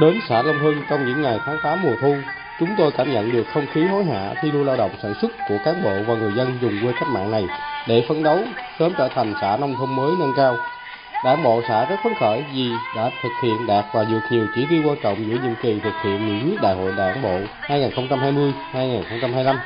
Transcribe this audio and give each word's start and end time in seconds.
Đến 0.00 0.20
xã 0.28 0.42
Long 0.42 0.58
Hưng 0.58 0.82
trong 0.90 1.06
những 1.06 1.22
ngày 1.22 1.40
tháng 1.46 1.58
8 1.62 1.82
mùa 1.82 1.96
thu, 2.00 2.14
chúng 2.60 2.68
tôi 2.78 2.90
cảm 2.96 3.12
nhận 3.12 3.32
được 3.32 3.46
không 3.54 3.66
khí 3.74 3.84
hối 3.84 4.04
hả 4.04 4.34
thi 4.42 4.50
đua 4.50 4.64
lao 4.64 4.76
động 4.76 4.90
sản 5.02 5.14
xuất 5.20 5.30
của 5.48 5.58
cán 5.64 5.82
bộ 5.84 6.02
và 6.06 6.14
người 6.14 6.32
dân 6.36 6.58
dùng 6.62 6.78
quê 6.82 6.92
cách 7.00 7.08
mạng 7.08 7.30
này 7.30 7.44
để 7.88 8.04
phấn 8.08 8.22
đấu 8.22 8.38
sớm 8.78 8.92
trở 8.98 9.08
thành 9.14 9.34
xã 9.40 9.56
nông 9.56 9.74
thôn 9.78 9.96
mới 9.96 10.12
nâng 10.18 10.32
cao. 10.36 10.56
Đảng 11.24 11.42
bộ 11.42 11.62
xã 11.68 11.84
rất 11.84 11.96
phấn 12.04 12.12
khởi 12.20 12.42
vì 12.54 12.72
đã 12.96 13.10
thực 13.22 13.32
hiện 13.42 13.66
đạt 13.66 13.84
và 13.92 14.04
vượt 14.10 14.20
nhiều 14.30 14.46
chỉ 14.54 14.66
tiêu 14.70 14.82
quan 14.86 14.96
trọng 15.02 15.26
giữa 15.26 15.36
nhiệm 15.42 15.54
kỳ 15.62 15.80
thực 15.84 15.94
hiện 16.04 16.26
nghị 16.26 16.44
quyết 16.44 16.60
Đại 16.62 16.74
hội 16.74 16.92
Đảng 16.96 17.22
bộ 17.22 17.40
2020-2025. 17.68 19.56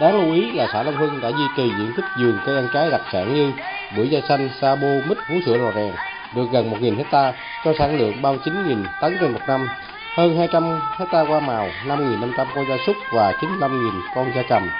Đáng 0.00 0.14
lưu 0.14 0.32
ý 0.32 0.52
là 0.52 0.66
xã 0.72 0.82
Long 0.82 0.96
Hưng 0.96 1.20
đã 1.20 1.28
duy 1.28 1.44
trì 1.56 1.62
diện 1.78 1.92
tích 1.96 2.04
vườn 2.18 2.38
cây 2.46 2.56
ăn 2.56 2.68
trái 2.74 2.90
đặc 2.90 3.00
sản 3.12 3.34
như 3.34 3.52
bưởi 3.96 4.08
da 4.08 4.20
xanh, 4.28 4.48
sa 4.60 4.76
bô, 4.76 4.88
mít, 5.08 5.18
vú 5.30 5.40
sữa 5.46 5.58
rò 5.58 5.72
rèn, 5.74 5.92
được 6.34 6.46
gần 6.52 6.70
1.000 6.70 6.96
hecta 6.96 7.32
cho 7.64 7.72
sản 7.78 7.98
lượng 7.98 8.22
39.000 8.22 8.84
tấn 9.00 9.16
trên 9.20 9.32
một 9.32 9.40
năm, 9.46 9.68
hơn 10.16 10.36
200 10.38 10.80
hecta 10.98 11.22
hoa 11.22 11.40
màu, 11.40 11.68
5.500 11.86 12.46
con 12.54 12.68
gia 12.68 12.76
súc 12.86 12.96
và 13.12 13.32
95.000 13.32 13.90
con 14.14 14.32
gia 14.34 14.42
cầm. 14.42 14.70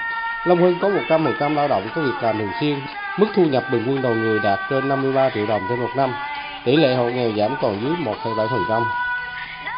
Long 0.45 0.61
Hưng 0.61 0.79
có 0.79 0.89
100% 0.89 1.55
lao 1.55 1.67
động 1.67 1.87
có 1.95 2.01
việc 2.01 2.23
làm 2.23 2.37
thường 2.39 2.51
xuyên, 2.59 2.79
mức 3.17 3.27
thu 3.35 3.45
nhập 3.45 3.63
bình 3.71 3.85
quân 3.87 4.01
đầu 4.01 4.15
người 4.15 4.39
đạt 4.39 4.59
trên 4.69 4.89
53 4.89 5.29
triệu 5.29 5.45
đồng 5.45 5.61
trên 5.69 5.79
một 5.79 5.89
năm, 5.95 6.13
tỷ 6.65 6.75
lệ 6.75 6.95
hộ 6.95 7.09
nghèo 7.09 7.31
giảm 7.37 7.55
còn 7.61 7.81
dưới 7.81 7.91
1,7%. 7.91 8.83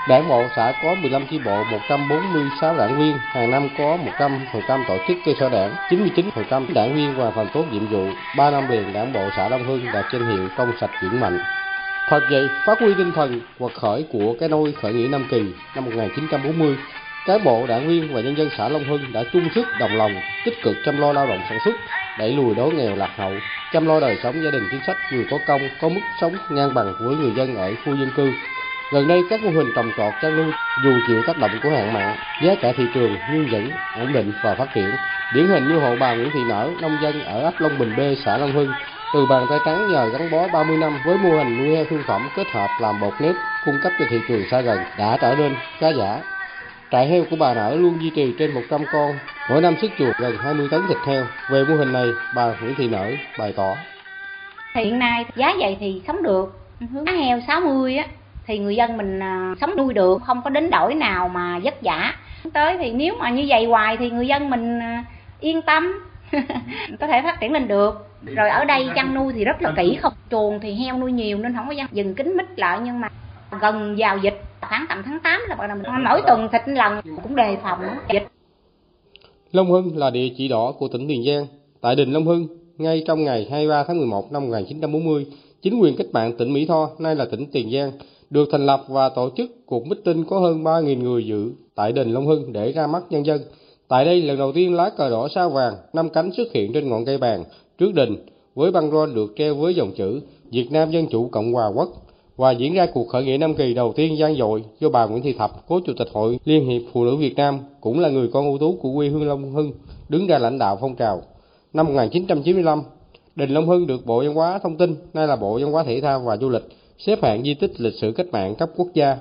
Đảng 0.07 0.29
bộ 0.29 0.47
xã 0.55 0.73
có 0.83 0.95
15 0.95 1.25
chi 1.29 1.39
bộ, 1.45 1.63
146 1.71 2.77
đảng 2.77 2.99
viên, 2.99 3.17
hàng 3.17 3.51
năm 3.51 3.69
có 3.77 3.97
100% 4.19 4.83
tổ 4.87 4.97
chức 5.07 5.17
cơ 5.25 5.31
sở 5.39 5.49
đảng, 5.49 5.75
99% 5.89 6.73
đảng 6.73 6.95
viên 6.95 7.15
hoàn 7.15 7.33
thành 7.35 7.47
tốt 7.53 7.65
nhiệm 7.71 7.87
vụ. 7.87 8.07
3 8.37 8.51
năm 8.51 8.67
liền 8.69 8.93
đảng 8.93 9.13
bộ 9.13 9.29
xã 9.37 9.49
Long 9.49 9.63
Hưng 9.63 9.91
đạt 9.93 10.05
danh 10.13 10.27
hiệu 10.27 10.49
trong 10.57 10.71
sạch 10.81 10.89
vững 11.01 11.19
mạnh. 11.19 11.39
Thật 12.09 12.19
vậy, 12.31 12.49
phát 12.65 12.79
huy 12.79 12.93
tinh 12.93 13.11
thần 13.11 13.41
quật 13.59 13.73
khởi 13.73 14.05
của 14.11 14.35
cái 14.39 14.49
nôi 14.49 14.73
khởi 14.81 14.93
nghĩa 14.93 15.07
Nam 15.07 15.27
Kỳ 15.31 15.41
năm 15.75 15.85
1940, 15.85 16.75
cán 17.27 17.43
bộ, 17.43 17.65
đảng 17.67 17.87
viên 17.87 18.13
và 18.13 18.21
nhân 18.21 18.37
dân 18.37 18.49
xã 18.57 18.69
Long 18.69 18.83
Hưng 18.83 19.13
đã 19.13 19.23
chung 19.33 19.49
sức 19.55 19.65
đồng 19.79 19.95
lòng, 19.95 20.11
tích 20.45 20.63
cực 20.63 20.75
chăm 20.85 20.97
lo 20.97 21.13
lao 21.13 21.27
động 21.27 21.39
sản 21.49 21.57
xuất, 21.65 21.75
đẩy 22.19 22.33
lùi 22.33 22.55
đói 22.55 22.69
nghèo 22.71 22.95
lạc 22.95 23.11
hậu, 23.17 23.33
chăm 23.73 23.87
lo 23.87 23.99
đời 23.99 24.17
sống 24.23 24.43
gia 24.43 24.51
đình 24.51 24.63
chính 24.71 24.81
sách 24.87 24.97
người 25.11 25.25
có 25.31 25.37
công, 25.47 25.61
có 25.81 25.89
mức 25.89 26.01
sống 26.21 26.35
ngang 26.49 26.73
bằng 26.73 26.93
với 26.99 27.15
người 27.15 27.31
dân 27.35 27.55
ở 27.55 27.73
khu 27.85 27.95
dân 27.95 28.09
cư. 28.15 28.31
Gần 28.91 29.07
đây 29.07 29.23
các 29.29 29.43
mô 29.43 29.49
hình 29.49 29.67
trồng 29.75 29.91
trọt 29.97 30.13
chăn 30.21 30.35
nuôi 30.35 30.53
dù 30.83 30.91
chịu 31.07 31.21
tác 31.27 31.37
động 31.37 31.51
của 31.63 31.69
hạn 31.69 31.93
mặn, 31.93 32.15
giá 32.43 32.55
cả 32.61 32.73
thị 32.77 32.83
trường 32.93 33.17
nhưng 33.31 33.47
vẫn 33.51 33.69
ổn 33.99 34.13
định 34.13 34.31
và 34.43 34.55
phát 34.55 34.67
triển. 34.75 34.89
Điển 35.33 35.47
hình 35.47 35.67
như 35.67 35.79
hộ 35.79 35.95
bà 35.99 36.15
Nguyễn 36.15 36.29
Thị 36.33 36.39
Nở, 36.49 36.69
nông 36.81 36.97
dân 37.01 37.23
ở 37.23 37.39
ấp 37.39 37.53
Long 37.59 37.79
Bình 37.79 37.95
B, 37.97 37.99
xã 38.25 38.37
Long 38.37 38.51
Hưng, 38.51 38.71
từ 39.13 39.25
bàn 39.25 39.45
tay 39.49 39.59
trắng 39.65 39.91
nhờ 39.91 40.09
gắn 40.09 40.31
bó 40.31 40.47
30 40.47 40.77
năm 40.77 40.99
với 41.05 41.17
mô 41.17 41.37
hình 41.37 41.57
nuôi 41.57 41.75
heo 41.75 41.85
thương 41.85 42.03
phẩm 42.07 42.29
kết 42.35 42.47
hợp 42.53 42.67
làm 42.81 43.01
bột 43.01 43.13
nếp 43.19 43.35
cung 43.65 43.79
cấp 43.83 43.91
cho 43.99 44.05
thị 44.09 44.17
trường 44.27 44.49
xa 44.51 44.61
gần 44.61 44.79
đã 44.97 45.17
trở 45.21 45.35
nên 45.35 45.55
khá 45.79 45.89
giả. 45.89 46.19
Trại 46.91 47.07
heo 47.07 47.23
của 47.29 47.35
bà 47.35 47.53
Nở 47.53 47.75
luôn 47.75 48.01
duy 48.01 48.09
trì 48.09 48.33
trên 48.39 48.51
100 48.51 48.81
con, 48.91 49.17
mỗi 49.49 49.61
năm 49.61 49.75
xuất 49.81 49.91
chuột 49.97 50.17
gần 50.17 50.37
20 50.43 50.67
tấn 50.71 50.81
thịt 50.87 50.97
heo. 51.07 51.25
Về 51.49 51.63
mô 51.63 51.75
hình 51.75 51.93
này, 51.93 52.07
bà 52.35 52.53
Nguyễn 52.61 52.75
Thị 52.75 52.87
Nở 52.87 53.11
bày 53.39 53.53
tỏ. 53.57 53.75
Hiện 54.75 54.99
nay 54.99 55.25
giá 55.35 55.53
vậy 55.59 55.77
thì 55.79 56.01
sống 56.07 56.23
được, 56.23 56.59
hướng 56.93 57.05
heo 57.05 57.41
60 57.47 57.97
á 57.97 58.05
thì 58.47 58.59
người 58.59 58.75
dân 58.75 58.97
mình 58.97 59.19
à, 59.19 59.55
sống 59.61 59.71
nuôi 59.77 59.93
được, 59.93 60.21
không 60.25 60.41
có 60.41 60.49
đến 60.49 60.69
đổi 60.69 60.95
nào 60.95 61.27
mà 61.27 61.59
vất 61.63 61.75
vả. 61.81 62.15
Tới 62.53 62.77
thì 62.77 62.91
nếu 62.91 63.15
mà 63.19 63.29
như 63.29 63.45
vậy 63.47 63.65
hoài 63.65 63.97
thì 63.97 64.09
người 64.09 64.27
dân 64.27 64.49
mình 64.49 64.79
à, 64.79 65.03
yên 65.39 65.61
tâm 65.61 65.93
có 66.99 67.07
thể 67.07 67.21
phát 67.21 67.37
triển 67.41 67.51
lên 67.51 67.67
được 67.67 68.07
rồi 68.25 68.49
ở 68.49 68.65
đây 68.65 68.89
chăn 68.95 69.13
nuôi 69.13 69.33
thì 69.33 69.43
rất 69.43 69.61
là 69.61 69.73
kỹ 69.77 69.97
không 70.01 70.13
chuồng 70.31 70.59
thì 70.59 70.73
heo 70.73 70.97
nuôi 70.97 71.11
nhiều 71.11 71.37
nên 71.37 71.55
không 71.55 71.67
có 71.67 71.71
dám 71.71 71.87
dừng 71.91 72.15
kính 72.15 72.37
mít 72.37 72.59
lại 72.59 72.79
nhưng 72.83 72.99
mà 72.99 73.09
gần 73.61 73.95
vào 73.97 74.17
dịch 74.17 74.43
tháng 74.61 74.85
tầm 74.89 75.01
tháng 75.05 75.19
8 75.19 75.41
là 75.47 75.55
bắt 75.55 75.67
đầu 75.67 75.77
mình 75.77 76.03
mỗi 76.09 76.21
tuần 76.27 76.49
thịt 76.51 76.61
lần 76.67 77.01
cũng 77.23 77.35
đề 77.35 77.57
phòng 77.63 77.79
dịch 78.13 78.27
Long 79.51 79.71
Hưng 79.71 79.97
là 79.97 80.09
địa 80.09 80.29
chỉ 80.37 80.47
đỏ 80.47 80.73
của 80.79 80.87
tỉnh 80.87 81.07
Tiền 81.07 81.23
Giang. 81.27 81.45
Tại 81.81 81.95
đình 81.95 82.13
Long 82.13 82.25
Hưng, 82.25 82.47
ngay 82.77 83.03
trong 83.07 83.23
ngày 83.23 83.47
23 83.51 83.83
tháng 83.87 83.97
11 83.97 84.31
năm 84.31 84.43
1940, 84.43 85.25
chính 85.61 85.79
quyền 85.79 85.95
cách 85.97 86.07
mạng 86.11 86.37
tỉnh 86.37 86.53
Mỹ 86.53 86.65
Tho, 86.65 86.89
nay 86.99 87.15
là 87.15 87.25
tỉnh 87.31 87.45
Tiền 87.51 87.71
Giang, 87.71 87.91
được 88.29 88.49
thành 88.51 88.65
lập 88.65 88.83
và 88.87 89.09
tổ 89.09 89.29
chức 89.37 89.65
cuộc 89.65 89.87
meeting 89.87 90.25
có 90.25 90.39
hơn 90.39 90.63
3.000 90.63 91.03
người 91.03 91.25
dự 91.25 91.51
tại 91.75 91.91
đền 91.91 92.11
Long 92.11 92.27
Hưng 92.27 92.53
để 92.53 92.71
ra 92.71 92.87
mắt 92.87 93.03
nhân 93.09 93.25
dân. 93.25 93.41
Tại 93.87 94.05
đây, 94.05 94.21
lần 94.21 94.37
đầu 94.37 94.51
tiên 94.51 94.73
lá 94.73 94.89
cờ 94.89 95.09
đỏ 95.09 95.27
sao 95.27 95.49
vàng, 95.49 95.75
năm 95.93 96.09
cánh 96.09 96.31
xuất 96.31 96.51
hiện 96.53 96.73
trên 96.73 96.89
ngọn 96.89 97.05
cây 97.05 97.17
bàn 97.17 97.43
trước 97.77 97.93
đình, 97.93 98.15
với 98.55 98.71
băng 98.71 98.91
rôn 98.91 99.15
được 99.15 99.33
treo 99.37 99.55
với 99.55 99.75
dòng 99.75 99.91
chữ 99.97 100.21
Việt 100.51 100.71
Nam 100.71 100.91
Dân 100.91 101.07
Chủ 101.07 101.27
Cộng 101.31 101.53
Hòa 101.53 101.67
Quốc 101.67 101.89
và 102.37 102.51
diễn 102.51 102.73
ra 102.73 102.85
cuộc 102.93 103.07
khởi 103.07 103.25
nghĩa 103.25 103.37
năm 103.37 103.53
Kỳ 103.53 103.73
đầu 103.73 103.93
tiên 103.95 104.17
gian 104.17 104.35
dội 104.35 104.63
do 104.79 104.89
bà 104.89 105.05
Nguyễn 105.05 105.23
Thị 105.23 105.33
Thập, 105.33 105.67
cố 105.67 105.79
chủ 105.85 105.93
tịch 105.97 106.07
Hội 106.13 106.39
Liên 106.45 106.65
hiệp 106.65 106.81
Phụ 106.93 107.03
nữ 107.03 107.15
Việt 107.15 107.35
Nam, 107.35 107.59
cũng 107.81 107.99
là 107.99 108.09
người 108.09 108.29
con 108.33 108.45
ưu 108.45 108.57
tú 108.57 108.77
của 108.81 108.93
quê 108.95 109.07
hương 109.07 109.27
Long 109.27 109.51
Hưng, 109.51 109.71
đứng 110.09 110.27
ra 110.27 110.37
lãnh 110.37 110.59
đạo 110.59 110.77
phong 110.81 110.95
trào. 110.95 111.21
Năm 111.73 111.85
1995, 111.87 112.81
Đình 113.35 113.49
Long 113.49 113.67
Hưng 113.67 113.87
được 113.87 114.05
Bộ 114.05 114.19
Văn 114.19 114.33
hóa 114.33 114.59
Thông 114.63 114.77
tin, 114.77 114.95
nay 115.13 115.27
là 115.27 115.35
Bộ 115.35 115.59
Văn 115.59 115.71
hóa 115.71 115.83
Thể 115.83 116.01
thao 116.01 116.19
và 116.19 116.37
Du 116.37 116.49
lịch, 116.49 116.63
xếp 116.97 117.23
hạng 117.23 117.43
di 117.43 117.53
tích 117.53 117.71
lịch 117.77 117.93
sử 117.93 118.11
cách 118.11 118.27
mạng 118.31 118.55
cấp 118.55 118.69
quốc 118.75 118.87
gia. 118.93 119.17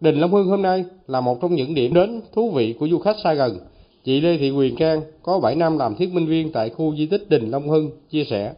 Đình 0.00 0.20
Long 0.20 0.32
Hương 0.32 0.48
hôm 0.48 0.62
nay 0.62 0.84
là 1.06 1.20
một 1.20 1.40
trong 1.40 1.54
những 1.54 1.74
điểm 1.74 1.94
đến 1.94 2.20
thú 2.34 2.50
vị 2.50 2.74
của 2.80 2.88
du 2.88 2.98
khách 2.98 3.16
xa 3.24 3.34
gần. 3.34 3.58
Chị 4.04 4.20
Lê 4.20 4.36
Thị 4.36 4.50
Quyền 4.50 4.76
Trang 4.76 5.00
có 5.22 5.38
7 5.38 5.54
năm 5.54 5.78
làm 5.78 5.94
thuyết 5.94 6.12
minh 6.12 6.26
viên 6.26 6.52
tại 6.52 6.70
khu 6.70 6.94
di 6.96 7.06
tích 7.06 7.30
Đình 7.30 7.50
Long 7.50 7.68
Hưng, 7.68 7.90
chia 8.10 8.24
sẻ. 8.24 8.52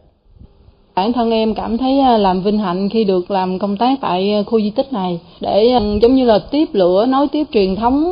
Bản 0.95 1.13
thân 1.13 1.31
em 1.31 1.53
cảm 1.53 1.77
thấy 1.77 1.99
à, 1.99 2.17
làm 2.17 2.41
vinh 2.41 2.59
hạnh 2.59 2.89
khi 2.89 3.03
được 3.03 3.31
làm 3.31 3.59
công 3.59 3.77
tác 3.77 3.97
tại 4.01 4.33
à, 4.33 4.43
khu 4.43 4.61
di 4.61 4.69
tích 4.69 4.93
này 4.93 5.19
để 5.41 5.69
à, 5.71 5.79
giống 6.01 6.15
như 6.15 6.25
là 6.25 6.39
tiếp 6.51 6.65
lửa 6.73 7.05
nối 7.05 7.27
tiếp 7.27 7.43
truyền 7.51 7.75
thống 7.75 8.03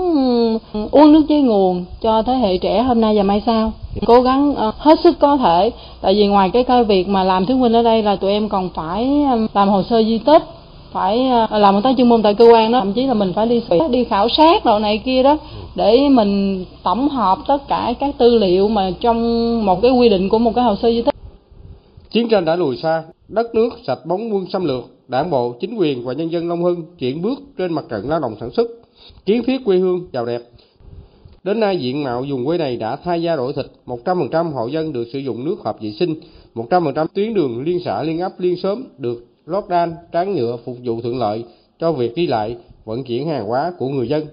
ừ, 0.74 0.88
uống 0.92 1.14
nước 1.14 1.22
với 1.30 1.42
nguồn 1.42 1.86
cho 2.02 2.22
thế 2.22 2.34
hệ 2.34 2.58
trẻ 2.58 2.84
hôm 2.84 3.02
nay 3.02 3.18
và 3.18 3.24
mai 3.24 3.42
sau. 3.46 3.74
Cố 4.06 4.22
gắng 4.22 4.56
ờ, 4.56 4.72
hết 4.78 5.00
sức 5.04 5.20
có 5.20 5.38
thể. 5.38 5.72
Tại 6.02 6.16
vì 6.16 6.28
ngoài 6.28 6.50
cái 6.50 6.64
công 6.64 6.88
việc 6.88 7.08
mà 7.08 7.24
làm 7.24 7.46
thuyết 7.46 7.58
minh 7.58 7.74
ở 7.74 7.84
đây 7.84 8.04
là 8.04 8.16
tụi 8.16 8.32
em 8.32 8.50
còn 8.50 8.70
phải 8.76 9.26
làm 9.54 9.70
hồ 9.70 9.84
sơ 9.84 10.04
di 10.04 10.18
tích 10.18 10.44
phải 10.92 11.30
ờ, 11.50 11.58
làm 11.60 11.74
công 11.74 11.82
tác 11.82 11.94
chuyên 11.98 12.10
môn 12.10 12.22
tại 12.22 12.34
cơ 12.34 12.46
quan 12.46 12.72
đó. 12.72 12.80
Thậm 12.80 12.94
chí 12.94 13.08
là 13.08 13.14
mình 13.14 13.34
phải 13.36 13.48
đi 13.48 13.62
đi 13.92 14.04
khảo 14.04 14.30
sát 14.30 14.66
đồ 14.66 14.80
này 14.80 15.02
kia 15.06 15.24
đó 15.24 15.38
để 15.76 16.10
mình 16.10 16.66
tổng 16.84 17.10
hợp 17.10 17.38
tất 17.48 17.68
cả 17.68 17.94
các 18.00 18.16
tư 18.18 18.38
liệu 18.38 18.68
mà 18.68 18.92
trong 19.00 19.66
một 19.66 19.82
cái 19.82 19.92
quy 19.92 20.10
định 20.10 20.30
của 20.30 20.40
một 20.40 20.52
cái 20.56 20.64
hồ 20.64 20.76
sơ 20.82 20.92
di 20.92 21.02
tích. 21.02 21.16
Chiến 22.12 22.30
tranh 22.30 22.46
đã 22.46 22.56
lùi 22.56 22.78
xa, 22.78 23.04
đất 23.28 23.56
nước 23.56 23.70
sạch 23.88 24.06
bóng 24.06 24.34
quân 24.34 24.46
xâm 24.54 24.66
lược, 24.66 24.84
đảng 25.08 25.30
bộ, 25.30 25.54
chính 25.60 25.76
quyền 25.76 26.06
và 26.06 26.14
nhân 26.14 26.32
dân 26.32 26.50
Long 26.50 26.64
Hưng 26.64 26.84
chuyển 27.00 27.22
bước 27.22 27.40
trên 27.58 27.74
mặt 27.74 27.86
trận 27.90 28.10
lao 28.10 28.20
động 28.20 28.36
sản 28.40 28.52
xuất, 28.52 28.68
kiến 29.26 29.44
thiết 29.48 29.66
quê 29.66 29.78
hương 29.78 30.08
giàu 30.14 30.26
đẹp. 30.26 30.42
Đến 31.46 31.60
nay 31.60 31.78
diện 31.78 32.04
mạo 32.04 32.26
vùng 32.30 32.46
quê 32.46 32.58
này 32.58 32.78
đã 32.78 32.96
thay 32.96 33.22
da 33.22 33.36
đổi 33.36 33.54
thịt, 33.54 33.66
100% 33.86 34.52
hộ 34.52 34.68
dân 34.68 34.94
được 34.94 35.08
sử 35.14 35.20
dụng 35.20 35.46
nước 35.46 35.56
hợp 35.64 35.82
vệ 35.82 35.92
sinh, 35.92 36.16
100% 36.56 37.08
tuyến 37.14 37.34
đường 37.34 37.64
liên 37.64 37.80
xã 37.86 38.04
liên 38.04 38.20
ấp 38.20 38.40
liên 38.40 38.58
xóm 38.58 38.84
được 38.98 39.26
lót 39.46 39.64
đan, 39.70 39.94
tráng 40.14 40.36
nhựa 40.36 40.58
phục 40.66 40.78
vụ 40.84 41.02
thuận 41.02 41.20
lợi 41.20 41.46
cho 41.80 41.92
việc 41.92 42.16
đi 42.16 42.28
lại, 42.28 42.58
vận 42.86 43.04
chuyển 43.04 43.28
hàng 43.28 43.46
hóa 43.46 43.74
của 43.78 43.88
người 43.88 44.08
dân. 44.08 44.26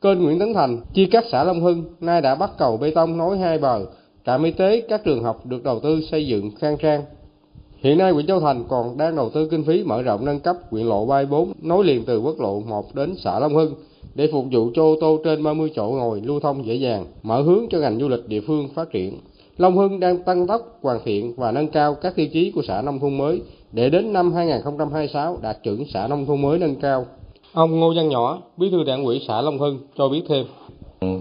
Kênh 0.00 0.22
Nguyễn 0.22 0.38
Tấn 0.38 0.54
Thành 0.54 0.80
chia 0.94 1.06
cắt 1.06 1.24
xã 1.32 1.44
Long 1.44 1.60
Hưng 1.60 1.84
nay 2.00 2.20
đã 2.20 2.34
bắt 2.34 2.50
cầu 2.58 2.76
bê 2.76 2.90
tông 2.90 3.16
nối 3.16 3.38
hai 3.38 3.58
bờ, 3.58 3.86
trạm 4.26 4.44
y 4.44 4.50
tế, 4.50 4.80
các 4.88 5.04
trường 5.04 5.22
học 5.22 5.46
được 5.46 5.64
đầu 5.64 5.80
tư 5.80 6.00
xây 6.10 6.26
dựng 6.26 6.50
khang 6.58 6.76
trang. 6.76 7.02
Hiện 7.76 7.98
nay 7.98 8.12
huyện 8.12 8.26
Châu 8.26 8.40
Thành 8.40 8.64
còn 8.68 8.98
đang 8.98 9.16
đầu 9.16 9.30
tư 9.30 9.48
kinh 9.50 9.64
phí 9.64 9.84
mở 9.84 10.02
rộng 10.02 10.24
nâng 10.24 10.40
cấp 10.40 10.56
huyện 10.70 10.86
lộ 10.86 11.06
34 11.06 11.52
nối 11.62 11.84
liền 11.84 12.04
từ 12.04 12.20
quốc 12.20 12.40
lộ 12.40 12.60
1 12.60 12.94
đến 12.94 13.14
xã 13.18 13.38
Long 13.38 13.54
Hưng 13.54 13.74
để 14.14 14.28
phục 14.32 14.44
vụ 14.52 14.70
cho 14.74 14.82
ô 14.82 14.96
tô 15.00 15.18
trên 15.24 15.42
30 15.42 15.70
chỗ 15.74 15.86
ngồi 15.86 16.20
lưu 16.24 16.40
thông 16.40 16.66
dễ 16.66 16.74
dàng, 16.74 17.06
mở 17.22 17.42
hướng 17.42 17.66
cho 17.70 17.78
ngành 17.78 18.00
du 18.00 18.08
lịch 18.08 18.28
địa 18.28 18.40
phương 18.40 18.68
phát 18.74 18.90
triển. 18.90 19.18
Long 19.58 19.76
Hưng 19.76 20.00
đang 20.00 20.18
tăng 20.18 20.46
tốc 20.46 20.78
hoàn 20.82 20.98
thiện 21.04 21.34
và 21.36 21.52
nâng 21.52 21.68
cao 21.68 21.94
các 21.94 22.16
tiêu 22.16 22.26
chí 22.32 22.50
của 22.50 22.62
xã 22.62 22.82
nông 22.82 22.98
thôn 22.98 23.18
mới 23.18 23.40
để 23.72 23.90
đến 23.90 24.12
năm 24.12 24.32
2026 24.32 25.38
đạt 25.42 25.56
chuẩn 25.62 25.84
xã 25.94 26.06
nông 26.08 26.26
thôn 26.26 26.42
mới 26.42 26.58
nâng 26.58 26.76
cao. 26.76 27.06
Ông 27.52 27.80
Ngô 27.80 27.92
Văn 27.96 28.08
Nhỏ, 28.08 28.42
Bí 28.56 28.70
thư 28.70 28.84
Đảng 28.84 29.04
ủy 29.04 29.20
xã 29.28 29.40
Long 29.40 29.58
Hưng 29.58 29.78
cho 29.98 30.08
biết 30.08 30.22
thêm. 30.28 30.44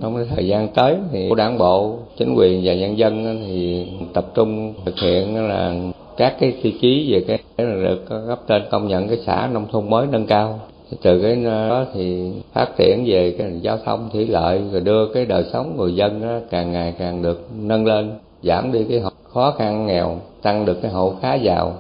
Trong 0.01 0.15
cái 0.15 0.25
thời 0.35 0.47
gian 0.47 0.67
tới 0.75 0.97
thì 1.11 1.29
đảng 1.37 1.57
bộ, 1.57 1.97
chính 2.17 2.35
quyền 2.37 2.61
và 2.63 2.73
nhân 2.73 2.97
dân 2.97 3.43
thì 3.47 3.87
tập 4.13 4.25
trung 4.35 4.73
thực 4.85 4.99
hiện 4.99 5.47
là 5.47 5.75
các 6.17 6.35
cái 6.39 6.53
tiêu 6.63 6.73
chí 6.81 7.13
về 7.13 7.21
cái 7.27 7.39
là 7.57 7.89
được 7.89 8.05
cấp 8.27 8.39
trên 8.47 8.61
công 8.71 8.87
nhận 8.87 9.07
cái 9.07 9.17
xã 9.25 9.49
nông 9.53 9.67
thôn 9.71 9.89
mới 9.89 10.07
nâng 10.11 10.25
cao 10.25 10.59
từ 11.01 11.21
cái 11.21 11.35
đó 11.35 11.85
thì 11.93 12.31
phát 12.53 12.67
triển 12.77 13.03
về 13.07 13.35
cái 13.37 13.59
giao 13.61 13.77
thông 13.85 14.09
thủy 14.13 14.27
lợi, 14.27 14.61
rồi 14.71 14.81
đưa 14.81 15.13
cái 15.13 15.25
đời 15.25 15.45
sống 15.53 15.77
người 15.77 15.95
dân 15.95 16.21
đó 16.21 16.39
càng 16.49 16.71
ngày 16.71 16.93
càng 16.99 17.21
được 17.21 17.47
nâng 17.61 17.85
lên, 17.85 18.11
giảm 18.43 18.71
đi 18.71 18.85
cái 18.89 19.01
khó 19.23 19.51
khăn 19.57 19.87
nghèo, 19.87 20.19
tăng 20.41 20.65
được 20.65 20.81
cái 20.81 20.91
hộ 20.91 21.13
khá 21.21 21.35
giàu. 21.35 21.73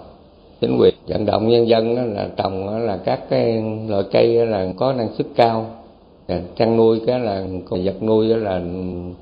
Chính 0.61 0.77
quyền, 0.79 0.93
vận 1.07 1.25
động 1.25 1.47
nhân 1.47 1.67
dân 1.67 1.95
đó 1.95 2.01
là 2.05 2.27
trồng 2.35 2.85
là 2.85 2.97
các 2.97 3.29
cái 3.29 3.63
loại 3.87 4.03
cây 4.11 4.45
là 4.45 4.67
có 4.77 4.93
năng 4.93 5.09
suất 5.17 5.27
cao. 5.35 5.65
Chăn 6.55 6.77
nuôi 6.77 7.01
cái 7.07 7.19
là 7.19 7.43
vật 7.69 8.03
nuôi 8.03 8.27
là 8.27 8.61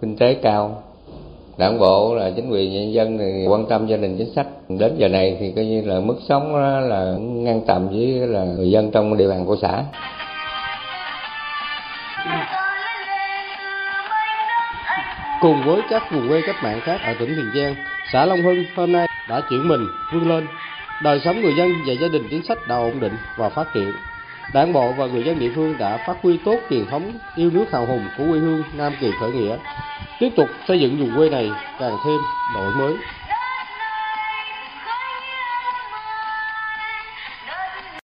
kinh 0.01 0.15
tế 0.19 0.33
cao 0.33 0.83
đảng 1.59 1.79
bộ 1.79 2.15
là 2.15 2.31
chính 2.35 2.49
quyền 2.49 2.73
nhân 2.73 2.93
dân 2.93 3.17
thì 3.17 3.45
quan 3.47 3.65
tâm 3.65 3.87
gia 3.87 3.97
đình 3.97 4.17
chính 4.17 4.33
sách 4.35 4.47
đến 4.69 4.95
giờ 4.97 5.07
này 5.07 5.37
thì 5.39 5.51
coi 5.55 5.65
như 5.65 5.81
là 5.85 5.99
mức 5.99 6.15
sống 6.27 6.55
là 6.89 7.15
ngang 7.19 7.61
tầm 7.67 7.87
với 7.87 8.05
là 8.27 8.43
người 8.43 8.71
dân 8.71 8.91
trong 8.91 9.17
địa 9.17 9.27
bàn 9.27 9.45
của 9.45 9.55
xã 9.61 9.83
Cùng 15.41 15.63
với 15.65 15.81
các 15.89 16.03
vùng 16.11 16.27
quê 16.29 16.41
cách 16.47 16.55
mạng 16.63 16.79
khác 16.83 17.01
ở 17.03 17.13
tỉnh 17.19 17.29
Tiền 17.35 17.51
Giang, 17.55 17.75
xã 18.13 18.25
Long 18.25 18.41
Hưng 18.41 18.63
hôm 18.75 18.91
nay 18.91 19.07
đã 19.29 19.41
chuyển 19.49 19.67
mình 19.67 19.81
vươn 20.13 20.29
lên. 20.29 20.47
Đời 21.03 21.19
sống 21.19 21.41
người 21.41 21.55
dân 21.57 21.69
và 21.87 21.93
gia 22.01 22.07
đình 22.07 22.23
chính 22.29 22.43
sách 22.43 22.57
đã 22.69 22.75
ổn 22.75 22.99
định 22.99 23.13
và 23.37 23.49
phát 23.49 23.67
triển. 23.73 23.91
Đảng 24.53 24.73
bộ 24.73 24.93
và 24.93 25.05
người 25.05 25.23
dân 25.23 25.39
địa 25.39 25.51
phương 25.55 25.77
đã 25.77 25.97
phát 26.07 26.17
huy 26.21 26.37
tốt 26.45 26.59
truyền 26.69 26.85
thống 26.85 27.11
yêu 27.35 27.51
nước 27.53 27.65
hào 27.71 27.85
hùng 27.85 28.05
của 28.17 28.23
quê 28.31 28.39
hương 28.39 28.63
Nam 28.73 28.93
Kỳ 29.01 29.11
khởi 29.19 29.31
nghĩa, 29.31 29.57
tiếp 30.19 30.29
tục 30.35 30.47
xây 30.67 30.79
dựng 30.79 30.97
vùng 30.99 31.15
quê 31.15 31.29
này 31.29 31.49
càng 31.79 31.97
thêm 32.05 32.17
đổi 32.55 32.75
mới. 32.75 32.95